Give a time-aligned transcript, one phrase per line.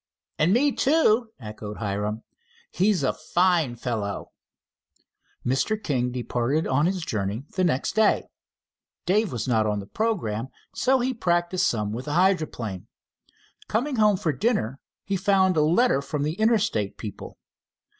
[0.39, 2.23] "And me, too," echoed Hiram.
[2.71, 4.31] "He's a fine fellow!"
[5.45, 5.77] Mr.
[5.79, 8.23] King departed on his journey the next day.
[9.05, 12.87] Dave was not on the programme, so he practiced some with the hydroplane.
[13.67, 17.37] Coming home for dinner, he found a letter from the Interstate people.